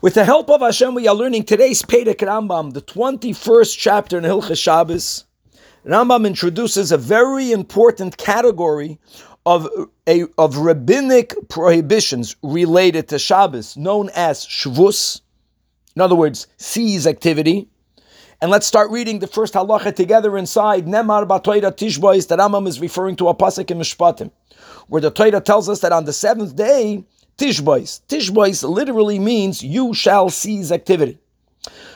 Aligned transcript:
With 0.00 0.14
the 0.14 0.24
help 0.24 0.48
of 0.48 0.60
Hashem, 0.60 0.94
we 0.94 1.08
are 1.08 1.14
learning 1.14 1.42
today's 1.42 1.82
Perek 1.82 2.18
Rambam, 2.18 2.72
the 2.72 2.80
21st 2.80 3.76
chapter 3.76 4.16
in 4.16 4.22
Hilchas 4.22 4.62
Shabbos. 4.62 5.24
Rambam 5.84 6.24
introduces 6.24 6.92
a 6.92 6.96
very 6.96 7.50
important 7.50 8.16
category 8.16 9.00
of, 9.44 9.66
a, 10.06 10.26
of 10.38 10.56
rabbinic 10.56 11.34
prohibitions 11.48 12.36
related 12.44 13.08
to 13.08 13.18
Shabbos, 13.18 13.76
known 13.76 14.08
as 14.14 14.46
Shvus. 14.46 15.20
In 15.96 16.02
other 16.02 16.14
words, 16.14 16.46
seize 16.58 17.04
activity. 17.04 17.68
And 18.40 18.52
let's 18.52 18.68
start 18.68 18.92
reading 18.92 19.18
the 19.18 19.26
first 19.26 19.54
halacha 19.54 19.96
together 19.96 20.38
inside. 20.38 20.86
Nemar 20.86 21.26
batoira 21.26 21.76
tishbois, 21.76 22.28
that 22.28 22.38
Rambam 22.38 22.68
is 22.68 22.78
referring 22.78 23.16
to 23.16 23.26
a 23.26 23.34
pasuk 23.34 23.72
in 23.72 23.78
Mishpatim, 23.78 24.30
where 24.86 25.02
the 25.02 25.10
Torah 25.10 25.40
tells 25.40 25.68
us 25.68 25.80
that 25.80 25.90
on 25.90 26.04
the 26.04 26.12
seventh 26.12 26.54
day, 26.54 27.04
Tishbois. 27.38 28.00
Tishbois 28.08 28.62
literally 28.62 29.18
means 29.18 29.62
you 29.62 29.94
shall 29.94 30.28
seize 30.28 30.72
activity. 30.72 31.18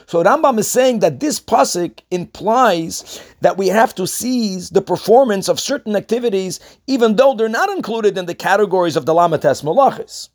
So 0.06 0.22
Rambam 0.22 0.58
is 0.58 0.68
saying 0.68 1.00
that 1.00 1.20
this 1.20 1.40
pasuk 1.40 2.00
implies 2.10 3.20
that 3.40 3.56
we 3.56 3.68
have 3.68 3.94
to 3.96 4.06
seize 4.06 4.70
the 4.70 4.82
performance 4.82 5.48
of 5.48 5.58
certain 5.58 5.96
activities, 5.96 6.60
even 6.86 7.16
though 7.16 7.34
they're 7.34 7.48
not 7.48 7.70
included 7.70 8.16
in 8.18 8.26
the 8.26 8.34
categories 8.34 8.96
of 8.96 9.06
the 9.06 9.14
Lamates 9.14 9.62
Malachis. 9.62 10.28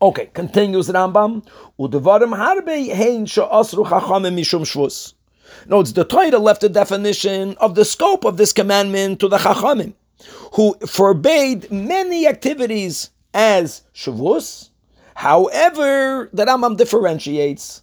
Okay, 0.00 0.26
continues 0.26 0.88
Rambam. 0.88 1.46
Udevarim 1.78 2.36
harbe 2.36 2.90
mishum. 4.30 5.14
Notes 5.66 5.92
the 5.92 6.04
Torah 6.04 6.38
left 6.38 6.60
the 6.60 6.68
definition 6.68 7.56
of 7.58 7.74
the 7.74 7.84
scope 7.84 8.24
of 8.24 8.36
this 8.36 8.52
commandment 8.52 9.20
to 9.20 9.28
the 9.28 9.38
chachamim, 9.38 9.94
who 10.52 10.74
forbade 10.86 11.70
many 11.70 12.26
activities 12.26 13.10
as 13.34 13.82
Shvus. 13.94 14.70
However, 15.16 16.28
the 16.32 16.44
Rambam 16.44 16.76
differentiates. 16.76 17.82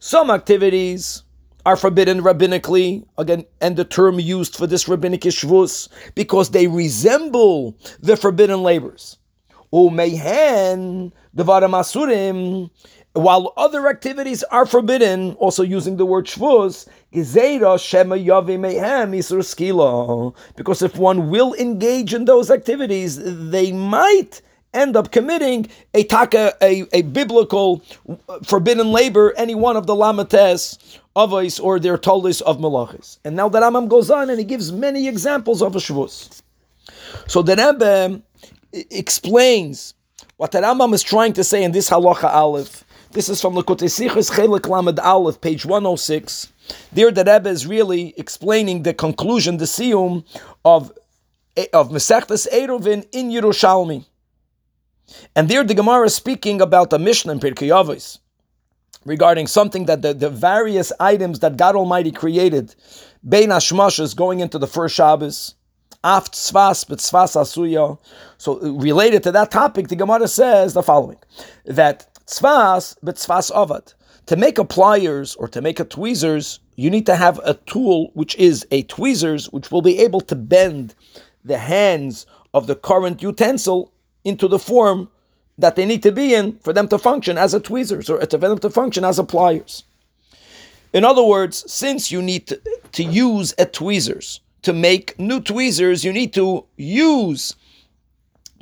Some 0.00 0.30
activities 0.30 1.22
are 1.66 1.76
forbidden 1.76 2.20
rabbinically, 2.20 3.04
again, 3.18 3.44
and 3.60 3.76
the 3.76 3.84
term 3.84 4.20
used 4.20 4.56
for 4.56 4.66
this 4.66 4.88
rabbinic 4.88 5.24
is 5.26 5.34
shvus, 5.34 5.88
because 6.14 6.50
they 6.50 6.66
resemble 6.66 7.76
the 8.00 8.16
forbidden 8.16 8.62
labors. 8.62 9.18
Umehen 9.74 11.12
devarim 11.36 11.74
asurim 11.74 12.70
while 13.14 13.52
other 13.56 13.88
activities 13.88 14.42
are 14.44 14.66
forbidden, 14.66 15.34
also 15.34 15.62
using 15.62 15.96
the 15.96 16.06
word 16.06 16.26
shvus, 16.26 16.88
because 20.56 20.82
if 20.82 20.96
one 20.96 21.30
will 21.30 21.54
engage 21.54 22.12
in 22.12 22.24
those 22.24 22.50
activities, 22.50 23.50
they 23.50 23.70
might 23.70 24.42
end 24.74 24.96
up 24.96 25.12
committing 25.12 25.68
a 25.94 26.02
taka, 26.02 26.54
a, 26.60 26.84
a 26.92 27.02
biblical 27.02 27.82
uh, 28.28 28.40
forbidden 28.42 28.90
labor, 28.90 29.32
any 29.36 29.54
one 29.54 29.76
of 29.76 29.86
the 29.86 29.94
lamates, 29.94 30.98
avos, 31.14 31.62
or 31.62 31.78
their 31.78 31.96
tolis 31.96 32.42
of 32.42 32.58
malachis. 32.58 33.18
And 33.24 33.36
now 33.36 33.48
the 33.48 33.60
Rambam 33.60 33.88
goes 33.88 34.10
on 34.10 34.28
and 34.28 34.40
he 34.40 34.44
gives 34.44 34.72
many 34.72 35.06
examples 35.06 35.62
of 35.62 35.76
a 35.76 35.78
shvus. 35.78 36.42
So 37.28 37.42
the 37.42 37.54
Rebbe 37.54 38.20
explains 38.90 39.94
what 40.36 40.52
the 40.52 40.58
Rambam 40.58 40.94
is 40.94 41.02
trying 41.02 41.32
to 41.34 41.44
say 41.44 41.62
in 41.62 41.72
this 41.72 41.90
halacha 41.90 42.32
aleph 42.32 42.84
this 43.14 43.28
is 43.28 43.40
from 43.40 43.54
Likutei 43.54 43.86
Sichos 43.86 44.28
Chelik 44.28 44.68
Lamed 44.68 44.98
Aleph, 44.98 45.40
page 45.40 45.64
106. 45.64 46.52
There, 46.90 47.12
the 47.12 47.22
Rebbe 47.22 47.48
is 47.48 47.64
really 47.64 48.12
explaining 48.16 48.82
the 48.82 48.92
conclusion, 48.92 49.58
the 49.58 49.66
siyum 49.66 50.24
of 50.64 50.92
of 51.72 51.90
Masechtas 51.90 52.48
Eruvin 52.52 53.06
in 53.12 53.30
Yerushalmi. 53.30 54.04
And 55.36 55.48
there, 55.48 55.62
the 55.62 55.74
Gemara 55.74 56.06
is 56.06 56.16
speaking 56.16 56.60
about 56.60 56.90
the 56.90 56.98
Mishnah 56.98 57.30
in 57.30 57.38
Pirkei 57.38 57.68
Avos 57.68 58.18
regarding 59.04 59.46
something 59.46 59.84
that 59.84 60.02
the, 60.02 60.12
the 60.12 60.30
various 60.30 60.92
items 60.98 61.38
that 61.38 61.56
God 61.56 61.76
Almighty 61.76 62.10
created, 62.10 62.74
Bein 63.28 63.50
Hashmashas, 63.50 64.16
going 64.16 64.40
into 64.40 64.58
the 64.58 64.66
first 64.66 64.96
Shabbos, 64.96 65.54
Aft 66.04 66.34
Tzvas, 66.34 66.86
but 66.86 66.98
Tzvas 66.98 67.34
Asuya. 67.34 67.98
So, 68.38 68.62
uh, 68.62 68.72
related 68.72 69.22
to 69.24 69.32
that 69.32 69.50
topic, 69.50 69.88
the 69.88 69.96
Gemara 69.96 70.28
says 70.28 70.74
the 70.74 70.82
following 70.82 71.18
that 71.64 72.14
Tzvas, 72.26 72.96
but 73.02 73.16
tzvas 73.16 73.50
avad. 73.52 73.94
To 74.26 74.36
make 74.36 74.58
a 74.58 74.64
pliers 74.64 75.34
or 75.36 75.48
to 75.48 75.60
make 75.60 75.78
a 75.80 75.84
tweezers, 75.84 76.60
you 76.76 76.90
need 76.90 77.06
to 77.06 77.16
have 77.16 77.38
a 77.44 77.54
tool 77.66 78.10
which 78.14 78.34
is 78.36 78.66
a 78.70 78.82
tweezers, 78.84 79.52
which 79.52 79.70
will 79.70 79.82
be 79.82 79.98
able 79.98 80.22
to 80.22 80.34
bend 80.34 80.94
the 81.44 81.58
hands 81.58 82.26
of 82.54 82.66
the 82.66 82.74
current 82.74 83.22
utensil 83.22 83.92
into 84.24 84.48
the 84.48 84.58
form 84.58 85.10
that 85.58 85.76
they 85.76 85.84
need 85.84 86.02
to 86.02 86.12
be 86.12 86.34
in 86.34 86.58
for 86.60 86.72
them 86.72 86.88
to 86.88 86.98
function 86.98 87.36
as 87.36 87.52
a 87.52 87.60
tweezers 87.60 88.08
or 88.08 88.18
for 88.20 88.38
them 88.38 88.58
to 88.58 88.70
function 88.70 89.04
as 89.04 89.18
a 89.18 89.24
pliers. 89.24 89.84
In 90.92 91.04
other 91.04 91.22
words, 91.22 91.70
since 91.70 92.10
you 92.10 92.22
need 92.22 92.46
to, 92.46 92.60
to 92.92 93.02
use 93.02 93.52
a 93.58 93.66
tweezers 93.66 94.40
to 94.64 94.72
make 94.72 95.18
new 95.18 95.40
tweezers, 95.40 96.04
you 96.04 96.12
need 96.12 96.34
to 96.34 96.66
use 96.76 97.54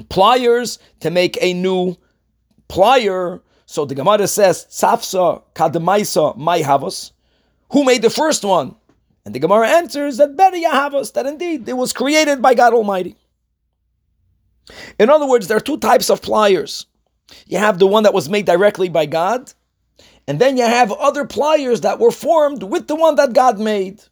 pliers 0.08 0.78
to 1.00 1.10
make 1.10 1.38
a 1.40 1.54
new 1.54 1.96
plier 2.68 3.40
so 3.72 3.86
the 3.86 3.94
Gemara 3.94 4.28
says, 4.28 4.66
Tzafsa 4.68 5.42
kademaisa 5.54 6.36
my 6.36 6.60
havos. 6.60 7.12
Who 7.70 7.84
made 7.84 8.02
the 8.02 8.10
first 8.10 8.44
one? 8.44 8.74
And 9.24 9.34
the 9.34 9.38
Gemara 9.38 9.66
answers 9.66 10.18
that 10.18 10.36
Beri 10.36 10.62
Yahavos, 10.62 11.14
that 11.14 11.24
indeed 11.24 11.66
it 11.66 11.72
was 11.72 11.94
created 11.94 12.42
by 12.42 12.52
God 12.52 12.74
Almighty. 12.74 13.16
In 14.98 15.08
other 15.08 15.26
words, 15.26 15.48
there 15.48 15.56
are 15.56 15.60
two 15.60 15.78
types 15.78 16.10
of 16.10 16.20
pliers. 16.20 16.84
You 17.46 17.56
have 17.56 17.78
the 17.78 17.86
one 17.86 18.02
that 18.02 18.12
was 18.12 18.28
made 18.28 18.44
directly 18.44 18.90
by 18.90 19.06
God, 19.06 19.50
and 20.28 20.38
then 20.38 20.58
you 20.58 20.64
have 20.64 20.92
other 20.92 21.24
pliers 21.24 21.80
that 21.80 21.98
were 21.98 22.10
formed 22.10 22.62
with 22.64 22.88
the 22.88 22.94
one 22.94 23.14
that 23.14 23.32
God 23.32 23.58
made. 23.58 24.02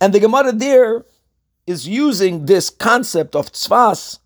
And 0.00 0.12
the 0.12 0.20
Gemara 0.20 0.52
there 0.52 1.04
is 1.66 1.88
using 1.88 2.46
this 2.46 2.70
concept 2.70 3.34
of 3.34 3.52
tzvas 3.52 4.18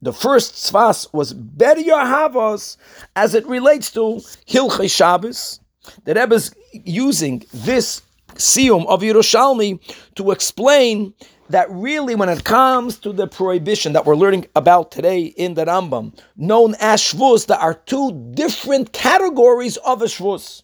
the 0.00 0.12
first 0.12 0.54
tzvas 0.54 1.12
was 1.12 1.32
Ber 1.32 1.74
Yahavos 1.74 2.76
as 3.16 3.34
it 3.34 3.44
relates 3.46 3.90
to 3.92 4.20
Hilchei 4.46 4.88
Shabbos. 4.88 5.58
The 6.04 6.14
Rebbe 6.14 6.36
is 6.36 6.54
using 6.72 7.44
this 7.52 8.02
siyum 8.34 8.86
of 8.86 9.00
Yerushalmi 9.00 9.80
to 10.14 10.30
explain 10.30 11.14
that 11.50 11.66
really 11.70 12.14
when 12.14 12.28
it 12.28 12.44
comes 12.44 12.98
to 12.98 13.12
the 13.12 13.26
prohibition 13.26 13.92
that 13.94 14.06
we're 14.06 14.14
learning 14.14 14.46
about 14.54 14.92
today 14.92 15.22
in 15.22 15.54
the 15.54 15.64
Rambam, 15.64 16.16
known 16.36 16.76
as 16.78 17.00
Shvus, 17.00 17.46
there 17.46 17.58
are 17.58 17.74
two 17.74 18.12
different 18.34 18.92
categories 18.92 19.78
of 19.78 20.02
a 20.02 20.04
Shvus. 20.04 20.62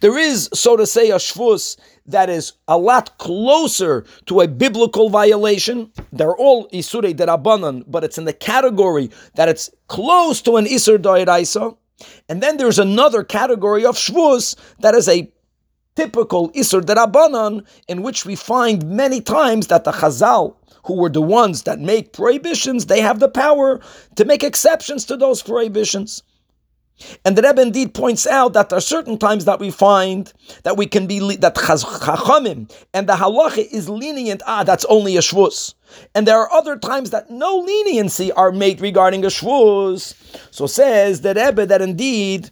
There 0.00 0.18
is, 0.18 0.48
so 0.52 0.76
to 0.76 0.86
say, 0.86 1.10
a 1.10 1.16
Shvus 1.16 1.76
that 2.06 2.28
is 2.28 2.52
a 2.68 2.78
lot 2.78 3.16
closer 3.18 4.04
to 4.26 4.40
a 4.40 4.48
biblical 4.48 5.08
violation. 5.08 5.92
They're 6.12 6.36
all 6.36 6.68
Isurei 6.70 7.14
Derabanan, 7.14 7.84
but 7.86 8.04
it's 8.04 8.18
in 8.18 8.24
the 8.24 8.32
category 8.32 9.10
that 9.34 9.48
it's 9.48 9.70
close 9.88 10.42
to 10.42 10.56
an 10.56 10.66
Isur 10.66 10.98
Doiraisa. 10.98 11.76
And 12.28 12.42
then 12.42 12.56
there's 12.56 12.78
another 12.78 13.22
category 13.22 13.84
of 13.84 13.96
Shvus 13.96 14.56
that 14.80 14.94
is 14.94 15.08
a 15.08 15.30
typical 15.94 16.50
Isur 16.52 16.80
Derabanan, 16.80 17.64
in 17.88 18.02
which 18.02 18.24
we 18.24 18.34
find 18.34 18.84
many 18.88 19.20
times 19.20 19.68
that 19.68 19.84
the 19.84 19.92
Chazal, 19.92 20.56
who 20.84 20.94
were 20.94 21.10
the 21.10 21.22
ones 21.22 21.62
that 21.62 21.78
make 21.78 22.12
prohibitions, 22.12 22.86
they 22.86 23.00
have 23.00 23.20
the 23.20 23.28
power 23.28 23.80
to 24.16 24.24
make 24.24 24.42
exceptions 24.42 25.04
to 25.04 25.16
those 25.16 25.42
prohibitions. 25.42 26.22
And 27.24 27.36
the 27.36 27.42
Rebbe 27.42 27.62
indeed 27.62 27.94
points 27.94 28.26
out 28.26 28.52
that 28.54 28.68
there 28.68 28.78
are 28.78 28.80
certain 28.80 29.18
times 29.18 29.44
that 29.44 29.60
we 29.60 29.70
find 29.70 30.32
that 30.64 30.76
we 30.76 30.86
can 30.86 31.06
be 31.06 31.18
that 31.36 31.54
chachamim 31.54 32.70
and 32.94 33.08
the 33.08 33.14
halacha 33.14 33.66
is 33.70 33.88
lenient. 33.88 34.42
Ah, 34.46 34.64
that's 34.64 34.84
only 34.86 35.16
a 35.16 35.20
shvus. 35.20 35.74
And 36.14 36.26
there 36.26 36.38
are 36.38 36.50
other 36.52 36.78
times 36.78 37.10
that 37.10 37.30
no 37.30 37.58
leniency 37.58 38.32
are 38.32 38.52
made 38.52 38.80
regarding 38.80 39.24
a 39.24 39.28
shvus. 39.28 40.14
So 40.50 40.66
says 40.66 41.20
the 41.20 41.34
Rebbe 41.34 41.66
that 41.66 41.82
indeed 41.82 42.50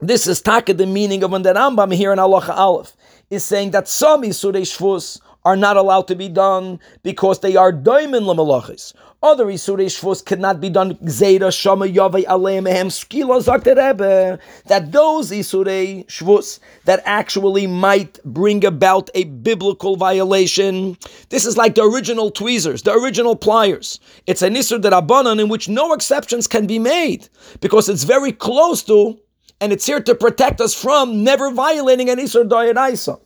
this 0.00 0.26
is 0.26 0.40
taka 0.40 0.74
the 0.74 0.86
meaning 0.86 1.22
of 1.22 1.30
when 1.30 1.42
the 1.42 1.52
Rambam 1.52 1.94
here 1.94 2.12
in 2.12 2.18
halacha 2.18 2.56
aleph 2.56 2.96
is 3.28 3.44
saying 3.44 3.70
that 3.72 3.86
some 3.86 4.22
isurei 4.22 4.62
shvus 4.62 5.20
are 5.50 5.56
not 5.56 5.76
allowed 5.76 6.06
to 6.06 6.14
be 6.14 6.28
done 6.28 6.78
because 7.02 7.40
they 7.40 7.56
are 7.56 7.72
doimin 7.72 8.22
lamalachis. 8.22 8.92
Other 9.20 9.46
Isurei 9.46 9.86
Shvus 9.86 10.24
cannot 10.24 10.60
be 10.60 10.70
done 10.70 10.94
Gzeira 10.94 11.52
Shama 11.52 11.86
Yavai 11.86 12.24
Alemehem 12.24 12.86
Skila 12.86 13.42
Zakterebe. 13.42 14.38
That 14.66 14.92
those 14.92 15.32
Isurei 15.32 16.06
Shvus 16.06 16.60
that 16.84 17.02
actually 17.04 17.66
might 17.66 18.22
bring 18.24 18.64
about 18.64 19.10
a 19.14 19.24
biblical 19.24 19.96
violation. 19.96 20.96
This 21.30 21.44
is 21.44 21.56
like 21.56 21.74
the 21.74 21.82
original 21.82 22.30
tweezers, 22.30 22.82
the 22.82 22.92
original 22.92 23.34
pliers. 23.34 23.98
It's 24.28 24.42
an 24.42 24.54
Isur 24.54 24.80
that 24.80 24.92
Derabanan 24.92 25.40
in 25.40 25.48
which 25.48 25.68
no 25.68 25.92
exceptions 25.92 26.46
can 26.46 26.68
be 26.68 26.78
made 26.78 27.28
because 27.60 27.88
it's 27.88 28.04
very 28.04 28.32
close 28.32 28.84
to 28.84 29.18
and 29.60 29.72
it's 29.72 29.84
here 29.84 30.00
to 30.00 30.14
protect 30.14 30.60
us 30.60 30.74
from 30.74 31.24
never 31.24 31.50
violating 31.50 32.08
an 32.08 32.18
Isur 32.18 32.48
Doiraisa. 32.48 33.20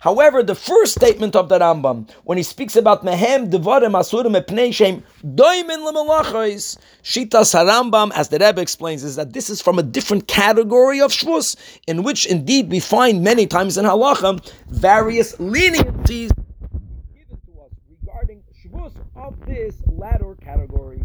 However, 0.00 0.42
the 0.42 0.54
first 0.54 0.94
statement 0.94 1.36
of 1.36 1.50
the 1.50 1.58
Rambam, 1.58 2.08
when 2.24 2.38
he 2.38 2.42
speaks 2.42 2.74
about 2.74 3.04
mehem 3.04 3.50
devarim 3.50 3.92
asurim 3.92 4.34
epnei 4.34 4.72
shem 4.72 5.04
doimin 5.22 5.84
lemalachos, 5.86 6.78
shitas 7.02 7.52
harambam, 7.54 8.10
as 8.14 8.30
the 8.30 8.38
Rebbe 8.38 8.62
explains, 8.62 9.04
is 9.04 9.16
that 9.16 9.34
this 9.34 9.50
is 9.50 9.60
from 9.60 9.78
a 9.78 9.82
different 9.82 10.26
category 10.26 11.02
of 11.02 11.12
shvus, 11.12 11.54
in 11.86 12.02
which 12.02 12.24
indeed 12.24 12.70
we 12.70 12.80
find 12.80 13.22
many 13.22 13.46
times 13.46 13.76
in 13.76 13.84
halacha 13.84 14.40
various 14.68 15.36
leniencies 15.36 16.30
given 17.12 17.38
to 17.44 17.60
us 17.60 17.70
regarding 17.90 18.42
shvus 18.64 18.94
of 19.16 19.38
this 19.46 19.82
latter 19.86 20.34
category. 20.42 21.02